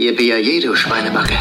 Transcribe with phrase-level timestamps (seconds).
[0.00, 1.34] Ihr BAJ, du Schweinebacke.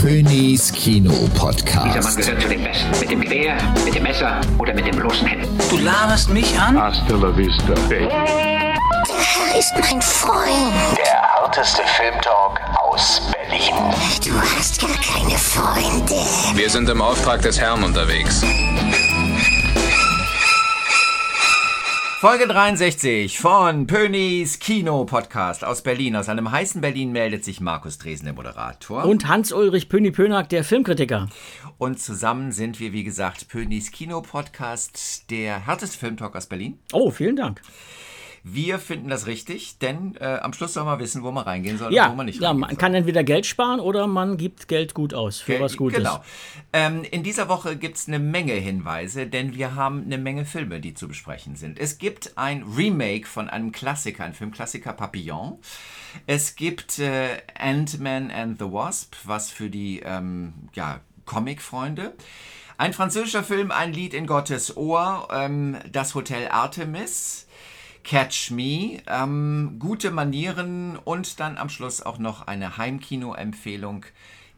[0.00, 2.16] Königs Kino Dieser Mann Podcast.
[2.16, 3.00] gehört zu den Besten.
[3.00, 5.58] Mit dem Gewehr, mit dem Messer oder mit den bloßen Händen.
[5.68, 6.80] Du laberst mich an?
[6.80, 8.04] Hasta la vista, baby.
[8.04, 10.96] Er ist mein Freund.
[10.96, 13.74] Der harteste Filmtalk aus Berlin.
[14.24, 16.14] Du hast gar keine Freunde.
[16.54, 18.42] Wir sind im Auftrag des Herrn unterwegs.
[22.22, 26.14] Folge 63 von Pönis Kino Podcast aus Berlin.
[26.14, 29.06] Aus einem heißen Berlin meldet sich Markus Dresen, der Moderator.
[29.06, 31.28] Und Hans-Ulrich Pöni-Pönack, der Filmkritiker.
[31.78, 36.78] Und zusammen sind wir, wie gesagt, Pönis Kino Podcast, der härteste Filmtalk aus Berlin.
[36.92, 37.60] Oh, vielen Dank.
[38.44, 41.88] Wir finden das richtig, denn äh, am Schluss soll man wissen, wo man reingehen soll
[41.88, 42.78] und Ja, wo man nicht ja reingehen man soll.
[42.78, 45.98] kann entweder Geld sparen oder man gibt Geld gut aus für was Gutes.
[45.98, 46.24] Genau.
[46.72, 50.80] Ähm, in dieser Woche gibt es eine Menge Hinweise, denn wir haben eine Menge Filme,
[50.80, 51.78] die zu besprechen sind.
[51.78, 55.58] Es gibt ein Remake von einem Klassiker, ein Filmklassiker Papillon.
[56.26, 62.14] Es gibt äh, Ant-Man and the Wasp, was für die ähm, ja, Comic-Freunde.
[62.76, 67.46] Ein französischer Film, ein Lied in Gottes Ohr, ähm, das Hotel Artemis.
[68.04, 74.04] Catch Me, ähm, gute Manieren und dann am Schluss auch noch eine Heimkino-Empfehlung,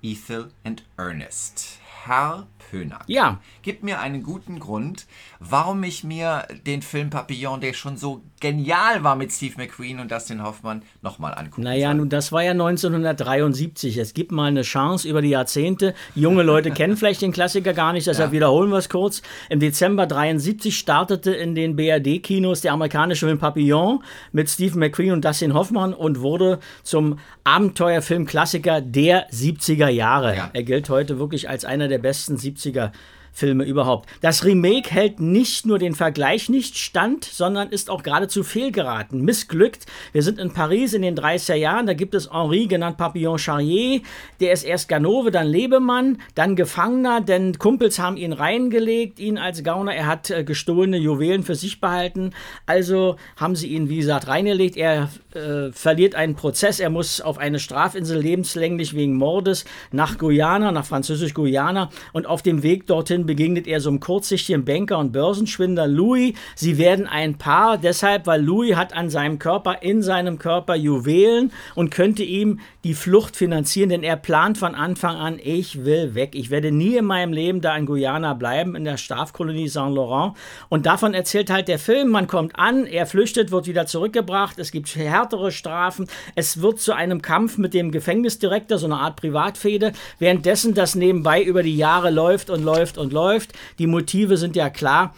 [0.03, 1.79] Ethel and Ernest.
[2.07, 3.41] Herr Pönack, Ja.
[3.63, 5.07] gib mir einen guten Grund,
[5.41, 10.11] warum ich mir den Film Papillon, der schon so genial war mit Steve McQueen und
[10.11, 11.95] Dustin Hoffmann, nochmal angucken Naja, soll.
[11.97, 13.97] nun, das war ja 1973.
[13.97, 15.95] Es gibt mal eine Chance über die Jahrzehnte.
[16.15, 19.23] Junge Leute kennen vielleicht den Klassiker gar nicht, deshalb wiederholen wir es kurz.
[19.49, 24.03] Im Dezember 73 startete in den BRD-Kinos der amerikanische Film Papillon
[24.33, 30.37] mit Steve McQueen und Dustin Hoffmann und wurde zum Abenteuerfilm-Klassiker der 70er Jahre.
[30.37, 30.51] Ja.
[30.53, 32.91] Er gilt heute wirklich als einer der besten 70er
[33.35, 34.09] Filme überhaupt.
[34.21, 39.87] Das Remake hält nicht nur den Vergleich nicht stand, sondern ist auch geradezu fehlgeraten, missglückt.
[40.13, 44.01] Wir sind in Paris in den 30er Jahren, da gibt es Henri, genannt Papillon Charrier,
[44.41, 49.65] der ist erst Ganove, dann Lebemann, dann Gefangener, denn Kumpels haben ihn reingelegt, ihn als
[49.65, 52.31] Gauner, er hat äh, gestohlene Juwelen für sich behalten,
[52.67, 57.39] also haben sie ihn, wie gesagt, reingelegt, er äh, verliert einen Prozess, er muss auf
[57.39, 63.67] eine Strafinsel lebenslänglich wegen Mordes nach Guyana, nach Französisch-Guyana und auf dem Weg dorthin begegnet
[63.67, 66.35] er so einem kurzsichtigen Banker und Börsenschwindler Louis.
[66.55, 71.53] Sie werden ein Paar, deshalb, weil Louis hat an seinem Körper, in seinem Körper Juwelen
[71.75, 76.35] und könnte ihm die Flucht finanzieren, denn er plant von Anfang an, ich will weg.
[76.35, 80.35] Ich werde nie in meinem Leben da in Guyana bleiben, in der Strafkolonie Saint-Laurent.
[80.69, 82.11] Und davon erzählt halt der Film.
[82.11, 84.59] Man kommt an, er flüchtet, wird wieder zurückgebracht.
[84.59, 86.07] Es gibt härtere Strafen.
[86.35, 89.93] Es wird zu einem Kampf mit dem Gefängnisdirektor, so eine Art Privatfehde.
[90.19, 93.53] Währenddessen das nebenbei über die Jahre läuft und läuft und läuft.
[93.79, 95.15] Die Motive sind ja klar.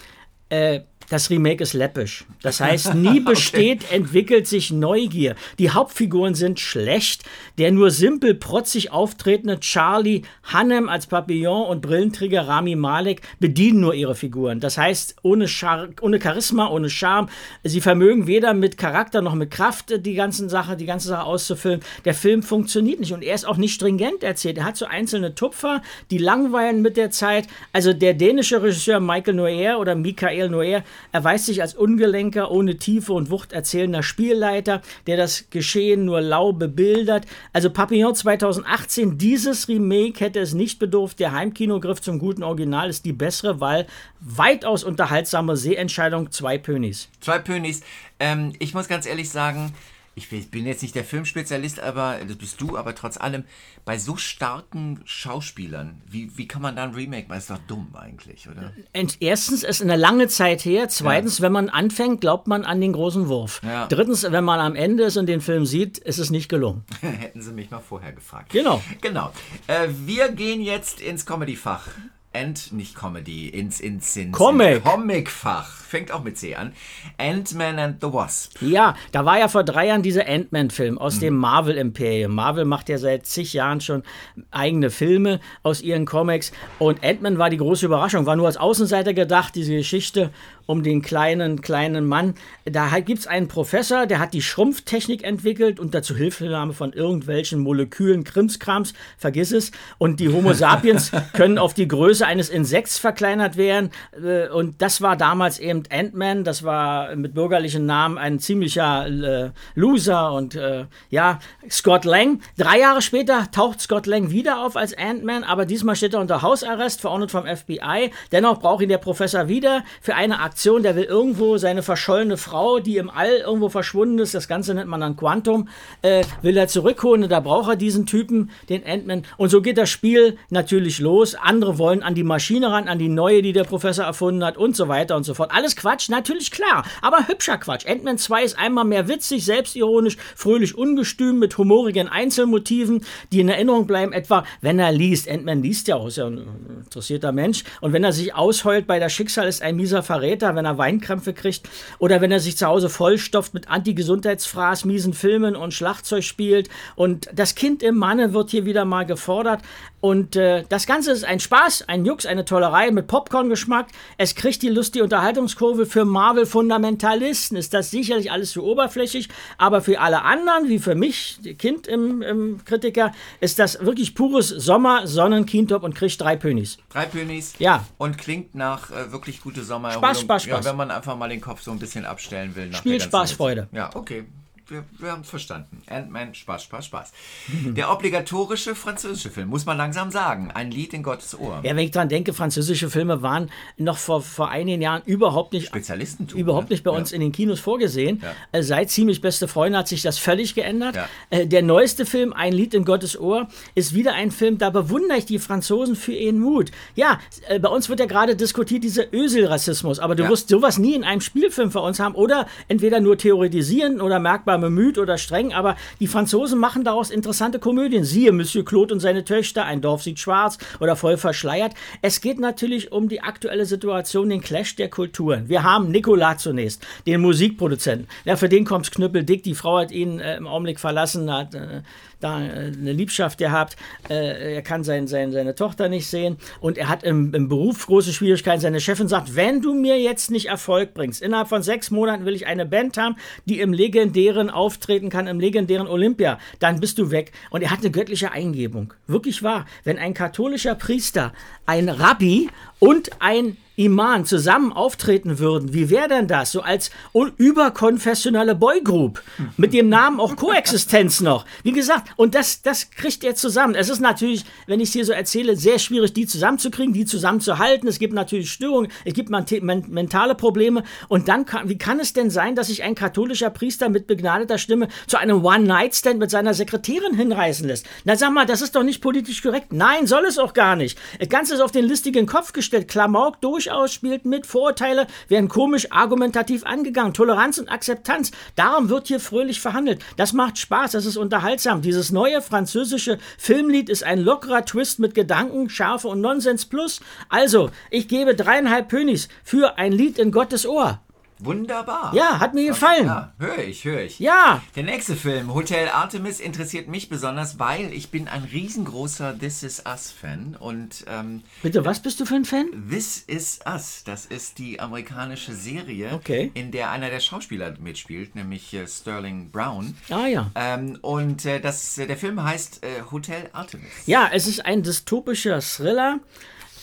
[0.49, 2.25] Äh, das Remake ist läppisch.
[2.43, 5.35] Das heißt, nie besteht, entwickelt sich Neugier.
[5.59, 7.25] Die Hauptfiguren sind schlecht.
[7.59, 13.95] Der nur simpel protzig auftretende Charlie Hannem als Papillon und Brillenträger Rami Malek bedienen nur
[13.95, 14.61] ihre Figuren.
[14.61, 17.29] Das heißt, ohne, Char ohne Charisma, ohne Charme.
[17.65, 21.25] Sie vermögen weder mit Charakter noch mit Kraft äh, die ganzen Sache, die ganze Sache
[21.25, 21.81] auszufüllen.
[22.05, 24.59] Der Film funktioniert nicht und er ist auch nicht stringent erzählt.
[24.59, 27.47] Er hat so einzelne Tupfer, die langweilen mit der Zeit.
[27.73, 33.13] Also der dänische Regisseur Michael Noer oder Michael Noer erweist sich als ungelenker, ohne Tiefe
[33.13, 37.27] und Wucht erzählender Spielleiter, der das Geschehen nur lau bebildert.
[37.53, 41.21] Also Papillon 2018, dieses Remake hätte es nicht bedurft.
[41.21, 43.87] Der Heimkinogriff zum guten Original ist die bessere, weil
[44.21, 47.09] weitaus unterhaltsame Sehentscheidung zwei Pönis.
[47.21, 47.83] Zwei Pönis.
[48.19, 49.73] Ähm, ich muss ganz ehrlich sagen,
[50.17, 53.45] ich bin jetzt nicht der Filmspezialist, aber das bist du, aber trotz allem,
[53.85, 57.39] bei so starken Schauspielern, wie, wie kann man da ein Remake machen?
[57.39, 58.73] Ist doch dumm eigentlich, oder?
[58.97, 60.89] Und erstens ist eine lange Zeit her.
[60.89, 63.61] Zweitens, wenn man anfängt, glaubt man an den großen Wurf.
[63.63, 63.87] Ja.
[63.89, 66.85] Drittens, wenn man am Ende ist und den Film sieht, ist es nicht gelungen.
[67.03, 68.51] Hätten sie mich mal vorher gefragt.
[68.53, 68.83] Genau.
[69.03, 69.33] Genau.
[69.67, 71.89] Äh, wir gehen jetzt ins Comedy-Fach.
[72.37, 74.85] And, nicht Comedy, ins, ins, ins Comic.
[74.85, 75.71] Comic-Fach.
[75.87, 76.73] Fängt auch mit C an.
[77.17, 78.61] Ant-Man and the Wasp.
[78.61, 82.35] Ja, da war ja vor drei Jahren dieser Ant-Man-Film aus dem Marvel-Imperium.
[82.35, 84.03] Marvel macht ja seit zig Jahren schon
[84.51, 86.53] eigene Filme aus ihren Comics.
[86.79, 90.31] Und Ant-Man war die große Überraschung, war nur als Außenseiter gedacht, diese Geschichte
[90.67, 92.35] um den kleinen, kleinen Mann.
[92.65, 98.25] Da gibt es einen Professor, der hat die Schrumpftechnik entwickelt unter Zuhilfenahme von irgendwelchen Molekülen,
[98.25, 99.71] Krimskrams, vergiss es.
[99.99, 103.91] Und die Homo sapiens können auf die Größe eines Insekts verkleinert werden.
[104.21, 106.43] Äh, und das war damals eben Ant-Man.
[106.43, 110.33] Das war mit bürgerlichen Namen ein ziemlicher äh, Loser.
[110.33, 111.39] Und äh, ja,
[111.71, 112.41] Scott Lang.
[112.59, 116.43] Drei Jahre später taucht Scott Lang wieder auf als Ant-Man, aber diesmal steht er unter
[116.43, 118.11] Hausarrest, verordnet vom FBI.
[118.33, 120.56] Dennoch braucht ihn der Professor wieder für eine Aktion.
[120.65, 124.89] Der will irgendwo seine verschollene Frau, die im All irgendwo verschwunden ist, das Ganze nennt
[124.89, 125.69] man dann Quantum,
[126.03, 127.25] äh, will er zurückholen.
[127.25, 129.25] Und da braucht er diesen Typen, den Ant-Man.
[129.37, 131.35] Und so geht das Spiel natürlich los.
[131.35, 134.75] Andere wollen an die Maschine ran, an die neue, die der Professor erfunden hat und
[134.75, 135.51] so weiter und so fort.
[135.53, 137.87] Alles Quatsch, natürlich klar, aber hübscher Quatsch.
[137.87, 143.87] Ant-Man 2 ist einmal mehr witzig, selbstironisch, fröhlich ungestüm mit humorigen Einzelmotiven, die in Erinnerung
[143.87, 145.29] bleiben, etwa wenn er liest.
[145.29, 146.41] Ant-Man liest ja auch, ist ja ein
[146.85, 147.65] interessierter Mensch.
[147.81, 151.33] Und wenn er sich ausheult bei der Schicksal, ist ein mieser Verräter, wenn er Weinkrämpfe
[151.33, 151.69] kriegt.
[151.99, 156.69] Oder wenn er sich zu Hause vollstopft mit Anti-Gesundheitsfraß, miesen Filmen und Schlagzeug spielt.
[156.95, 159.63] Und das Kind im Manne wird hier wieder mal gefordert.
[160.01, 163.89] Und äh, das Ganze ist ein Spaß, ein Jux, eine Tollerei mit Popcorn-Geschmack.
[164.19, 165.85] Es kriegt die lustige Unterhaltungskurve.
[165.87, 169.29] Für Marvel-Fundamentalisten ist das sicherlich alles zu oberflächlich.
[169.59, 174.51] Aber für alle anderen, wie für mich, Kind im, im Kritiker, ist das wirklich pures
[174.51, 176.79] Sommer, Sonnen, Kientop und kriegt drei Pönis.
[176.91, 177.55] Drei Pönis.
[177.59, 177.85] Ja.
[177.99, 179.91] Und klingt nach äh, wirklich gute Sommer.
[179.93, 180.65] Spaß, Spaß, Spaß.
[180.65, 182.69] Ja, wenn man einfach mal den Kopf so ein bisschen abstellen will.
[182.69, 183.33] nach Spiel, Spaß.
[183.33, 183.69] Freude.
[183.73, 184.25] Ja, okay.
[184.69, 185.81] Wir, wir haben es verstanden.
[185.89, 187.13] Ant-Man, Spaß, Spaß, Spaß.
[187.67, 190.51] Der obligatorische französische Film, muss man langsam sagen.
[190.53, 191.61] Ein Lied in Gottes Ohr.
[191.63, 195.69] Ja, wenn ich dran denke, französische Filme waren noch vor, vor einigen Jahren überhaupt nicht
[195.69, 196.37] Spezialistentum.
[196.41, 196.75] überhaupt ne?
[196.75, 197.15] nicht bei uns Ja.
[197.15, 198.21] in den Kinos vorgesehen.
[198.23, 198.33] Ja.
[198.51, 200.97] Äh, Seit ziemlich beste Freunde hat sich das völlig geändert.
[200.97, 201.09] Ja.
[201.31, 203.47] Äh, Der neueste Film, Ein Lied in Gottes Ohr,
[203.77, 206.73] ist wieder ein Film, da bewundere ich die Franzosen für ihren Mut.
[206.97, 210.95] Ja, äh, bei uns wird ja gerade diskutiert, dieser Ösel-Rassismus, aber du wirst sowas nie
[210.95, 215.53] in einem Spielfilm für uns haben oder entweder nur theoretisieren oder merkbar bemüht oder streng,
[215.53, 218.05] aber die Franzosen machen daraus interessante Komödien.
[218.05, 221.75] Siehe Monsieur Claude und seine Töchter, ein Dorf sieht schwarz oder voll verschleiert.
[222.03, 225.49] Es geht natürlich um die aktuelle Situation, den Clash der Kulturen.
[225.49, 228.09] Wir haben Nicolas zunächst, den Musikproduzenten.
[228.25, 229.43] Ja, für den kommt's knüppeldick.
[229.43, 231.83] Die Frau hat ihn äh, im Augenblick verlassen, hat äh,
[232.21, 233.77] da äh, eine Liebschaft gehabt.
[234.09, 237.87] Äh, er kann sein, sein, seine Tochter nicht sehen und er hat im, im Beruf
[237.87, 238.61] große Schwierigkeiten.
[238.61, 242.35] Seine Chefin sagt, wenn du mir jetzt nicht Erfolg bringst, innerhalb von sechs Monaten will
[242.35, 247.11] ich eine Band haben, die im legendären auftreten kann, im legendären Olympia, dann bist du
[247.11, 247.33] weg.
[247.51, 248.95] Und er hat eine göttliche Eingebung.
[249.07, 249.67] Wirklich wahr.
[249.85, 251.33] Wenn ein katholischer Priester,
[251.67, 252.49] ein Rabbi
[252.79, 256.53] und ein Iman zusammen auftreten würden, wie wäre denn das?
[256.53, 256.91] So als
[257.37, 259.23] überkonfessionelle Boygroup.
[259.59, 261.45] Mit dem Namen auch Koexistenz noch.
[261.63, 263.75] Wie gesagt, und das, das kriegt er zusammen.
[263.75, 267.87] Es ist natürlich, wenn ich es hier so erzähle, sehr schwierig, die zusammenzukriegen, die zusammenzuhalten.
[267.87, 270.83] Es gibt natürlich Störungen, es gibt mentale Probleme.
[271.09, 274.57] Und dann kann, wie kann es denn sein, dass sich ein katholischer Priester mit begnadeter
[274.57, 277.87] Stimme zu einem One-Night-Stand mit seiner Sekretärin hinreißen lässt?
[278.05, 279.75] Na sag mal, das ist doch nicht politisch korrekt.
[279.75, 280.99] Nein, soll es auch gar nicht.
[281.19, 282.66] Das Ganze ist auf den listigen Kopf gestellt.
[282.71, 284.47] Klamauk durchaus spielt mit.
[284.47, 287.15] Vorurteile werden komisch argumentativ angegangen.
[287.15, 288.31] Toleranz und Akzeptanz.
[288.55, 290.05] Darum wird hier fröhlich verhandelt.
[290.17, 291.83] Das macht Spaß, das ist unterhaltsam.
[291.83, 297.01] Dieses neue französische Filmlied ist ein lockerer Twist mit Gedanken, Schärfe und Nonsens plus.
[297.29, 301.01] Also, ich gebe dreieinhalb Pönis für ein Lied in Gottes Ohr.
[301.39, 302.13] Wunderbar.
[302.15, 303.07] Ja, hat mir gefallen.
[303.07, 304.19] Ja, höre ich, höre ich.
[304.19, 304.63] Ja.
[304.75, 309.83] Der nächste Film, Hotel Artemis, interessiert mich besonders, weil ich bin ein riesengroßer This Is
[309.87, 312.67] Us-Fan und ähm, Bitte, was bist du für ein Fan?
[312.91, 316.51] This Is Us, das ist die amerikanische Serie, Okay.
[316.55, 319.97] in der einer der Schauspieler mitspielt, nämlich äh, Sterling Brown.
[320.09, 320.51] Ah ja.
[320.55, 323.91] Ähm, und äh, das, äh, der Film heißt äh, Hotel Artemis.
[324.07, 326.19] Ja, es ist ein dystopischer Thriller.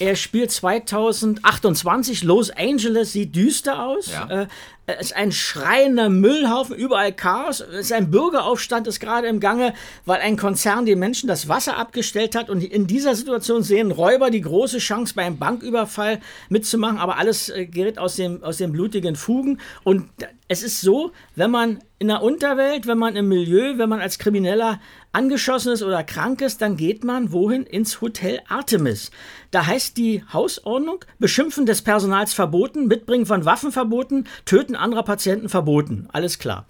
[0.03, 2.23] Er spielt 2028.
[2.23, 4.11] Los Angeles sieht düster aus.
[4.11, 4.41] Ja.
[4.41, 4.47] Äh,
[4.85, 7.61] es ist ein schreiender Müllhaufen, überall Chaos.
[7.61, 9.73] Es ist ein Bürgeraufstand ist gerade im Gange,
[10.05, 12.49] weil ein Konzern den Menschen das Wasser abgestellt hat.
[12.49, 16.97] Und in dieser Situation sehen Räuber die große Chance, beim Banküberfall mitzumachen.
[16.97, 19.61] Aber alles äh, gerät aus dem, aus den blutigen Fugen.
[19.85, 20.09] Und
[20.53, 24.19] es ist so, wenn man in der Unterwelt, wenn man im Milieu, wenn man als
[24.19, 24.79] Krimineller
[25.13, 27.63] angeschossen ist oder krank ist, dann geht man wohin?
[27.63, 29.11] Ins Hotel Artemis.
[29.51, 35.47] Da heißt die Hausordnung, Beschimpfen des Personals verboten, Mitbringen von Waffen verboten, Töten anderer Patienten
[35.47, 36.07] verboten.
[36.11, 36.65] Alles klar.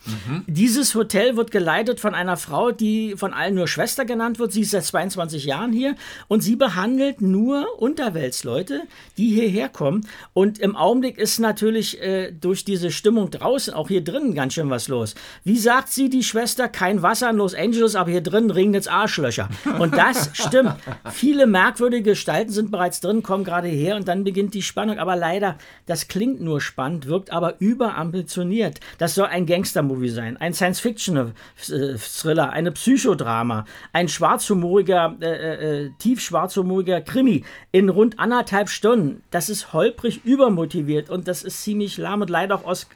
[0.47, 4.51] Dieses Hotel wird geleitet von einer Frau, die von allen nur Schwester genannt wird.
[4.51, 5.95] Sie ist seit 22 Jahren hier
[6.27, 8.81] und sie behandelt nur Unterweltsleute,
[9.17, 10.05] die hierher kommen.
[10.33, 14.70] Und im Augenblick ist natürlich äh, durch diese Stimmung draußen, auch hier drinnen, ganz schön
[14.70, 15.15] was los.
[15.44, 18.88] Wie sagt sie, die Schwester, kein Wasser in Los Angeles, aber hier drin drin regnet's
[18.88, 19.50] Arschlöcher.
[19.80, 20.75] Und das stimmt.
[21.12, 25.00] Viele merkwürdige Gestalten sind bereits drin, kommen gerade her und dann beginnt die Spannung.
[25.00, 28.80] Aber leider, das klingt nur spannend, wirkt aber überambitioniert.
[28.98, 37.01] Das soll ein Gangster-Movie sein, ein Science-Fiction-Thriller, eine Psychodrama, ein schwarzhumoriger, äh, äh, tief schwarzhumoriger
[37.01, 39.24] Krimi in rund anderthalb Stunden.
[39.32, 42.88] Das ist holprig übermotiviert und das ist ziemlich lahm und leider auch Os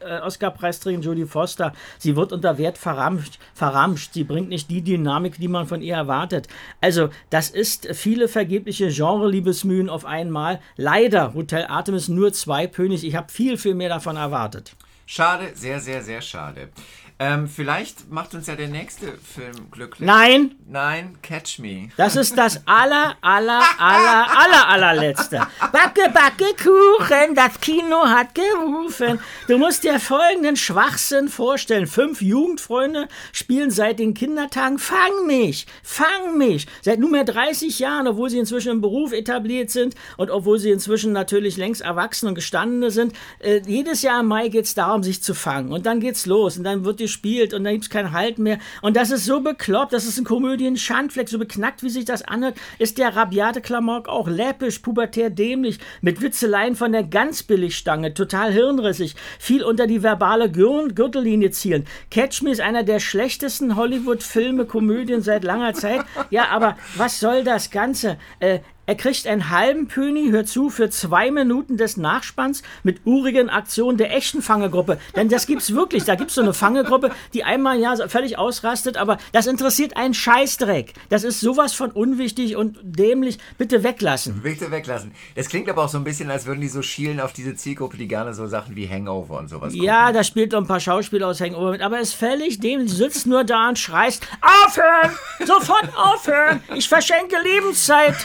[0.68, 1.74] Oscar-Preisträgerin Jodie Foster.
[1.98, 4.14] Sie wird unter Wert verramscht, verramscht.
[4.14, 6.48] Sie bringt nicht die Dynamik, die man von ihr erwartet.
[6.82, 10.60] Also, das ist viele vergebliche Genre-Liebesmühen auf einmal.
[10.76, 13.06] Leider, Hotel Artemis nur zwei Pönig.
[13.06, 14.76] Ich habe viel, viel mehr davon erwartet.
[15.06, 16.70] Schade, sehr, sehr, sehr schade.
[17.20, 20.06] Ähm, vielleicht macht uns ja der nächste Film glücklich.
[20.06, 21.90] Nein, Nein, Catch Me.
[21.98, 25.48] das ist das aller, aller, aller, aller, allerletzte.
[25.72, 29.20] Backe, backe Kuchen, das Kino hat gerufen.
[29.48, 31.88] Du musst dir folgenden Schwachsinn vorstellen.
[31.88, 36.68] Fünf Jugendfreunde spielen seit den Kindertagen Fang mich, fang mich.
[36.84, 41.14] Seit nunmehr 30 Jahren, obwohl sie inzwischen im Beruf etabliert sind und obwohl sie inzwischen
[41.14, 43.14] natürlich längst erwachsen und gestandene sind.
[43.40, 45.72] Äh, jedes Jahr im Mai geht es darum, sich zu fangen.
[45.72, 48.60] Und dann geht's los und dann wird gespielt und dann gibt's keinen Halt mehr.
[48.82, 52.58] Und das ist so bekloppt, das ist ein Komödien-Schandfleck, so beknackt, wie sich das anhört,
[52.80, 58.52] ist der rabiate Klamauk auch läppisch, pubertär dämlich, mit Witzeleien von der ganz Billigstange, total
[58.52, 61.86] hirnrissig, viel unter die verbale Gür Gürtellinie zielen.
[62.12, 66.02] Catch Me ist einer der schlechtesten Hollywood-Filme, Komödien seit langer Zeit.
[66.30, 68.18] Ja, aber was soll das Ganze?
[68.40, 73.50] Äh, er kriegt einen halben Pöni, hör zu, für zwei Minuten des Nachspanns mit urigen
[73.50, 74.98] Aktionen der echten Fangergruppe.
[75.13, 76.06] Denn das gibt's wirklich.
[76.06, 80.94] Da gibt's so eine Fangergruppe, die einmal Jahr völlig ausrastet, aber das interessiert einen Scheißdreck.
[81.10, 83.39] Das ist sowas von unwichtig und dämlich.
[83.58, 84.41] Bitte weglassen.
[84.41, 85.12] Bitte weglassen.
[85.36, 87.98] Das klingt aber auch so ein bisschen, als würden die so schielen auf diese Zielgruppe,
[87.98, 91.27] die gerne so Sachen wie Hangover und sowas Ja, da spielt noch ein paar Schauspieler
[91.27, 92.89] aus Hangover mit, aber es ist völlig dämlich.
[92.91, 95.12] Du sitzt nur da und schreist, aufhören!
[95.46, 96.62] Sofort aufhören!
[96.74, 98.15] Ich verschenke Lebenszeit!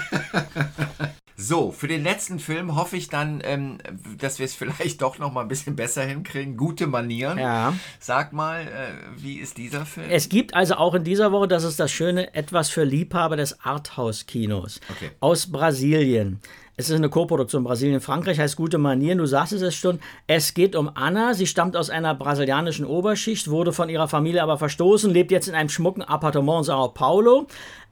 [1.42, 3.78] So, für den letzten Film hoffe ich dann, ähm,
[4.18, 6.58] dass wir es vielleicht doch noch mal ein bisschen besser hinkriegen.
[6.58, 7.38] Gute Manieren.
[7.38, 7.72] Ja.
[7.98, 8.66] Sag mal, äh,
[9.16, 10.06] wie ist dieser Film?
[10.10, 13.58] Es gibt also auch in dieser Woche, das ist das Schöne, etwas für Liebhaber des
[13.64, 15.12] Arthouse-Kinos Okay.
[15.20, 16.40] aus Brasilien.
[16.76, 19.98] Es ist eine Koproduktion Brasilien-Frankreich, heißt Gute Manieren, du sagst es schon.
[20.26, 24.58] Es geht um Anna, sie stammt aus einer brasilianischen Oberschicht, wurde von ihrer Familie aber
[24.58, 27.46] verstoßen, lebt jetzt in einem schmucken Appartement in Sao Paulo.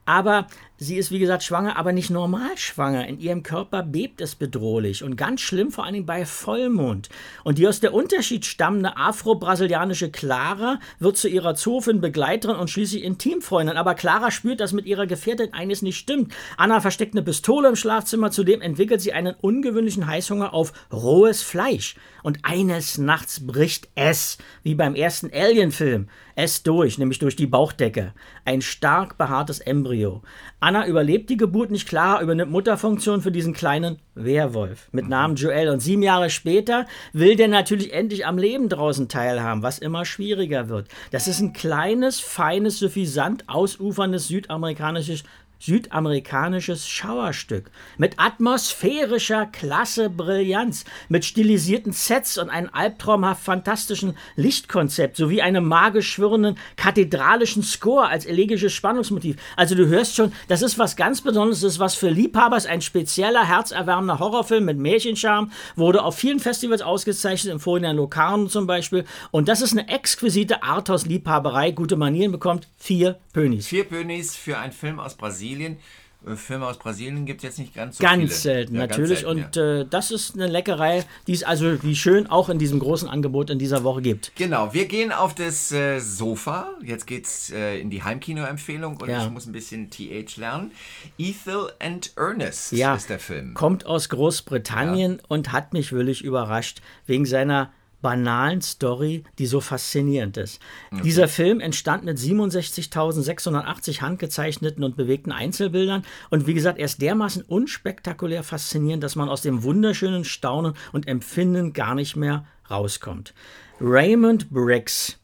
[0.09, 0.47] Aber
[0.77, 3.05] sie ist, wie gesagt, schwanger, aber nicht normal schwanger.
[3.05, 7.09] In ihrem Körper bebt es bedrohlich und ganz schlimm, vor allem bei Vollmond.
[7.43, 13.03] Und die aus der Unterschied stammende afro-brasilianische Clara wird zu ihrer Zoofin Begleiterin und schließlich
[13.03, 13.77] Intimfreundin.
[13.77, 16.33] Aber Clara spürt, dass mit ihrer Gefährtin eines nicht stimmt.
[16.57, 21.93] Anna versteckt eine Pistole im Schlafzimmer, zudem entwickelt sie einen ungewöhnlichen Heißhunger auf rohes Fleisch.
[22.23, 28.13] Und eines Nachts bricht es, wie beim ersten Alien-Film, es durch, nämlich durch die Bauchdecke.
[28.45, 30.21] Ein stark behaartes Embryo.
[30.59, 35.69] Anna überlebt die Geburt nicht, Clara übernimmt Mutterfunktion für diesen kleinen Werwolf mit Namen Joel.
[35.69, 40.69] Und sieben Jahre später will der natürlich endlich am Leben draußen teilhaben, was immer schwieriger
[40.69, 40.87] wird.
[41.11, 45.23] Das ist ein kleines, feines, suffisant ausuferndes südamerikanisches
[45.59, 55.41] südamerikanisches Schauerstück mit atmosphärischer Klasse Brillanz, mit stilisierten Sets und einem albtraumhaft fantastischen Lichtkonzept sowie
[55.41, 59.35] einem magisch schwirrenden kathedralischen Score als elegisches Spannungsmotiv.
[59.57, 62.67] Also du hörst schon, das ist was ganz Besonderes, das ist was für Liebhaber, ist
[62.67, 68.65] ein spezieller, herzerwärmender Horrorfilm mit Märchenscharme, wurde auf vielen Festivals ausgezeichnet, im Vorhinein Locarno zum
[68.65, 69.03] Beispiel.
[69.31, 73.67] Und das ist eine exquisite Arthouse-Liebhaberei, gute Manieren bekommt vier Pönis.
[73.67, 75.48] Vier Pönis für einen Film aus Brasilien.
[75.55, 78.33] Äh, Filme aus Brasilien gibt es jetzt nicht ganz so Ganz viele.
[78.33, 79.19] selten, Ja, ganz natürlich.
[79.19, 79.79] selten, und ja.
[79.81, 83.49] äh, das ist eine Leckerei, die es also wie schön auch in diesem großen Angebot
[83.49, 84.33] in dieser Woche gibt.
[84.35, 86.71] Genau, wir gehen auf das äh, Sofa.
[86.83, 89.23] Jetzt geht's äh, in die Heimkino-Empfehlung und Ja.
[89.23, 90.71] ich muss ein bisschen TH lernen.
[91.17, 93.53] Ethel and Ernest Ja, ist der Film.
[93.53, 100.37] kommt aus Großbritannien und hat mich wirklich überrascht wegen seiner banalen Story, die so faszinierend
[100.37, 100.59] ist.
[101.03, 107.43] Dieser Film entstand mit 67.680 handgezeichneten und bewegten Einzelbildern und wie gesagt, er ist dermaßen
[107.43, 113.33] unspektakulär faszinierend, dass man aus dem wunderschönen Staunen und Empfinden gar nicht mehr rauskommt.
[113.81, 115.19] Raymond Briggs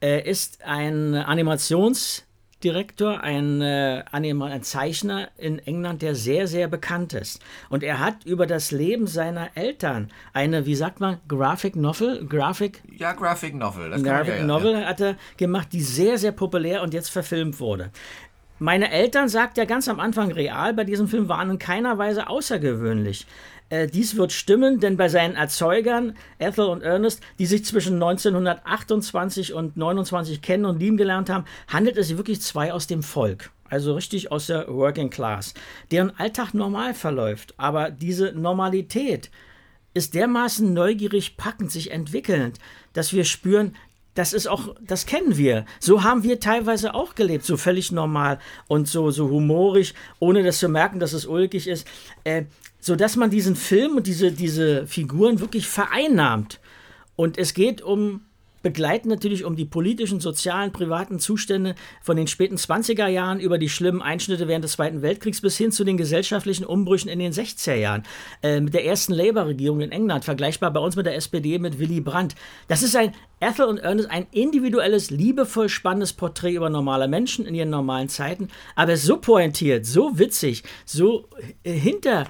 [0.00, 1.14] er ist ein
[2.56, 7.40] Animationsdirektor, ein, äh, ein Zeichner in England, der sehr, sehr bekannt ist.
[7.68, 12.82] Und er hat über das Leben seiner Eltern eine, wie sagt man, Graphic Novel, Graphic,
[12.96, 13.90] Ja, Graphic Novel.
[13.90, 16.94] Das kann man Graphic ja, ja, Novel hat er gemacht, die sehr, sehr populär und
[16.94, 17.90] jetzt verfilmt wurde.
[18.58, 22.28] Meine Eltern, sagt er ganz am Anfang real, bei diesem Film waren in keiner Weise
[22.28, 23.26] außergewöhnlich.
[23.68, 29.52] Äh, dies wird stimmen, denn bei seinen Erzeugern, Ethel und Ernest, die sich zwischen 1928
[29.52, 33.50] und 29 kennen und lieben gelernt haben, handelt es sich wirklich zwei aus dem Volk.
[33.68, 35.52] Also richtig aus der Working Class,
[35.90, 37.54] deren Alltag normal verläuft.
[37.56, 39.30] Aber diese Normalität
[39.94, 42.58] ist dermaßen neugierig packend sich entwickelnd,
[42.92, 43.74] dass wir spüren,
[44.16, 45.66] das ist auch, das kennen wir.
[45.78, 50.58] So haben wir teilweise auch gelebt, so völlig normal und so, so humorig, ohne das
[50.58, 51.86] zu merken, dass es ulkig ist.
[52.24, 52.44] Äh,
[52.80, 56.60] so dass man diesen Film und diese, diese Figuren wirklich vereinnahmt.
[57.14, 58.22] Und es geht um
[58.66, 63.68] begleiten natürlich um die politischen, sozialen, privaten Zustände von den späten 20er Jahren über die
[63.68, 67.76] schlimmen Einschnitte während des Zweiten Weltkriegs bis hin zu den gesellschaftlichen Umbrüchen in den 60er
[67.76, 68.02] Jahren.
[68.42, 72.00] Äh, mit der ersten Labour-Regierung in England, vergleichbar bei uns mit der SPD mit Willy
[72.00, 72.34] Brandt.
[72.66, 77.54] Das ist ein Ethel und Ernest, ein individuelles, liebevoll spannendes Porträt über normale Menschen in
[77.54, 81.28] ihren normalen Zeiten, aber so pointiert, so witzig, so
[81.62, 82.24] äh, hinter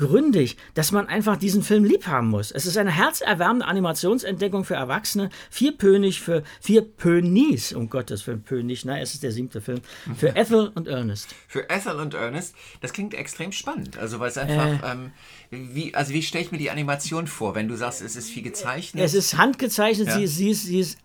[0.00, 2.50] gründig, dass man einfach diesen Film lieb haben muss.
[2.50, 8.42] Es ist eine herzerwärmende Animationsentdeckung für Erwachsene, vier Pönig für vier Pönis, um Gottes Willen,
[8.42, 9.80] Pönig, na, es ist der siebte Film,
[10.16, 11.34] für Ethel und Ernest.
[11.46, 13.98] Für Ethel und Ernest, das klingt extrem spannend.
[13.98, 14.92] Also weil es einfach, Äh.
[14.92, 15.12] ähm,
[15.50, 18.42] wie, also wie stelle ich mir die Animation vor, wenn du sagst, es ist viel
[18.42, 19.04] gezeichnet?
[19.04, 20.14] Es ist handgezeichnet, Ja.
[20.18, 20.98] sie, sie, ist, sie ist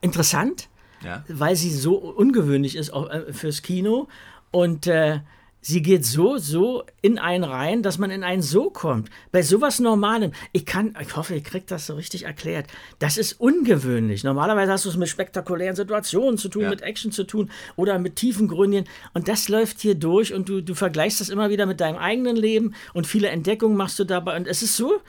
[0.00, 0.68] interessant,
[1.04, 1.24] ja.
[1.28, 4.08] weil sie so ungewöhnlich ist auch, äh, fürs Kino
[4.50, 5.20] und äh,
[5.60, 9.10] sie geht so, so in einen rein, dass man in einen so kommt.
[9.32, 12.66] Bei sowas Normalem, ich kann, ich hoffe, ihr kriegt das so richtig erklärt,
[13.00, 14.24] das ist ungewöhnlich.
[14.24, 16.70] Normalerweise hast du es mit spektakulären Situationen zu tun, Ja.
[16.70, 18.84] mit Action zu tun oder mit tiefen Gründchen
[19.14, 22.36] und das läuft hier durch und du, du vergleichst das immer wieder mit deinem eigenen
[22.36, 25.00] Leben und viele Entdeckungen machst du dabei und es ist so,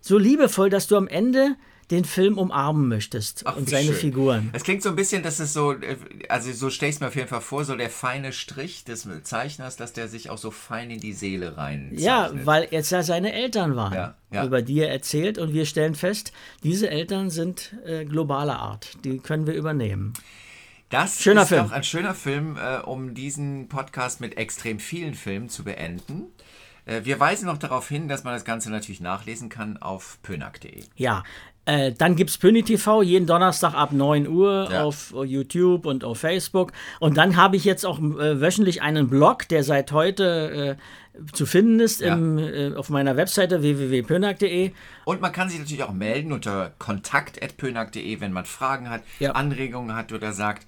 [0.00, 1.56] so liebevoll, dass du am Ende
[1.90, 3.94] den Film umarmen möchtest Ach, und seine schön.
[3.96, 4.50] Figuren.
[4.52, 5.96] Es klingt so ein bisschen, dass es so, äh,
[6.28, 9.06] also so stelle ich es mir auf jeden Fall vor, so der feine Strich des
[9.24, 12.46] Zeichners, dass der sich auch so fein in die Seele rein Ja, zeichnet.
[12.46, 14.44] weil jetzt ja seine Eltern waren, Ja, ja.
[14.44, 19.18] über die er erzählt und wir stellen fest, diese Eltern sind äh, globaler Art, die
[19.18, 20.12] können wir übernehmen.
[20.90, 21.64] Das Schöner ist Film.
[21.66, 26.26] doch ein schöner Film, äh, um diesen Podcast mit extrem vielen Filmen zu beenden.
[26.86, 30.82] Äh, wir weisen noch darauf hin, dass man das Ganze natürlich nachlesen kann auf pönack.de.
[30.96, 31.22] Ja,
[31.66, 34.84] äh, dann gibt es Pöni TV jeden Donnerstag ab 9 Uhr Ja.
[34.84, 36.72] auf YouTube und auf Facebook.
[37.00, 40.76] Und dann habe ich jetzt auch äh, wöchentlich einen Blog, der seit heute
[41.16, 42.14] äh, zu finden ist Ja.
[42.14, 44.72] im, äh, auf meiner Webseite www.pönack.de.
[45.06, 49.32] Und man kann sich natürlich auch melden unter kontakt.pönack.de, wenn man Fragen hat, Ja.
[49.32, 50.66] Anregungen hat oder sagt,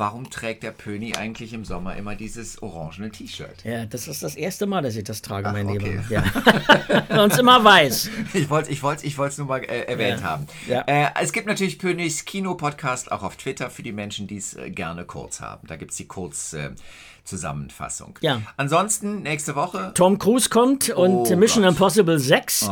[0.00, 3.62] warum trägt der Pöni eigentlich im Sommer immer dieses orangene T-Shirt?
[3.64, 6.00] Ja, das ist das erste Mal, dass ich das trage, Ach, mein okay.
[6.00, 6.04] Lieber.
[6.08, 7.04] Ja.
[7.14, 8.10] Sonst immer weiß.
[8.32, 10.26] Ich wollte es ich wollte, ich nur mal äh, erwähnt Ja.
[10.26, 10.46] haben.
[10.66, 10.80] Ja.
[10.86, 14.70] Äh, es gibt natürlich Pönis Kino-Podcast auch auf Twitter für die Menschen, die es äh,
[14.70, 15.66] gerne kurz haben.
[15.68, 16.08] Da gibt es die
[17.40, 18.18] Kurzzusammenfassung.
[18.20, 18.42] Ja.
[18.56, 19.92] Ansonsten nächste Woche.
[19.94, 21.72] Tom Cruise kommt und Oh Mission Gott.
[21.72, 22.68] Impossible 6.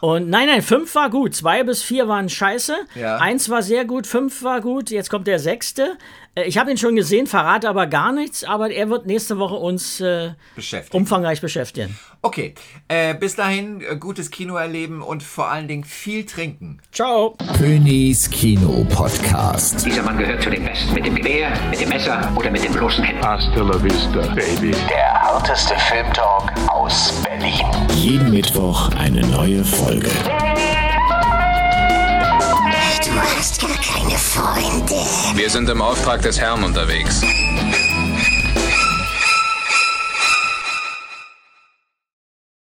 [0.00, 1.34] Und nein, nein, 5 war gut.
[1.34, 2.74] 2 bis 4 waren scheiße.
[2.94, 3.16] Ja.
[3.18, 4.90] 1 war sehr gut, 5 war gut.
[4.90, 5.96] Jetzt kommt der sechste.
[6.34, 8.42] Äh, Ich habe ihn schon gesehen, verrate aber gar nichts.
[8.44, 10.96] Aber er wird nächste Woche uns äh, Beschäftigen.
[10.96, 11.98] umfangreich beschäftigen.
[12.22, 12.54] Okay,
[12.88, 16.80] äh, bis dahin äh, gutes Kino erleben und vor allen Dingen viel trinken.
[16.92, 17.36] Ciao.
[17.58, 19.84] Königs Kino Podcast.
[19.84, 20.94] Dieser Mann gehört zu den Besten.
[20.94, 23.22] Mit dem Gewehr, mit dem Messer oder mit den bloßen Händen.
[23.26, 23.99] Hasta la vista,
[24.34, 24.74] baby.
[24.88, 27.66] Der harteste Filmtalk aus Berlin.
[27.94, 30.10] Jeden Mittwoch eine neue Folge.
[33.04, 34.94] Du hast gar keine Freunde.
[35.34, 37.22] Wir sind im Auftrag des Herrn unterwegs.